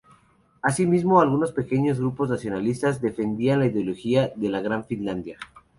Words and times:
Asimismo, 0.63 1.21
algunos 1.21 1.51
pequeños 1.51 1.99
grupos 1.99 2.27
nacionalistas 2.31 3.01
defendían 3.01 3.59
la 3.59 3.67
ideología 3.67 4.29
de 4.35 4.49
la 4.49 4.59
Gran 4.59 4.83
Finlandia. 4.85 5.37